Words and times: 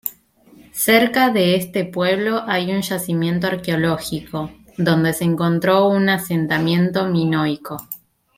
Cerca 0.73 1.29
de 1.29 1.55
este 1.55 1.85
pueblo 1.85 2.41
hay 2.47 2.71
un 2.71 2.81
yacimiento 2.81 3.45
arqueológico 3.45 4.49
donde 4.75 5.13
se 5.13 5.25
encontró 5.25 5.85
un 5.89 6.09
asentamiento 6.09 7.05
minoico. 7.07 7.77